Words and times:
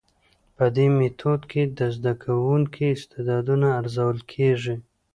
په 0.55 0.65
دي 0.75 0.85
ميتود 0.97 1.41
کي 1.51 1.63
د 1.77 1.79
زده 1.95 2.13
کوونکو 2.23 2.81
استعدادونه 2.95 3.67
ارزول 3.79 4.17
کيږي. 4.31 4.75